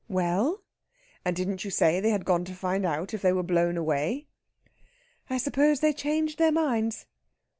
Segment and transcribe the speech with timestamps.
[0.09, 0.63] "Well?"
[1.23, 4.25] "And didn't you say they had gone to find out if they were blown away?"
[5.29, 7.05] "I supposed they changed their minds."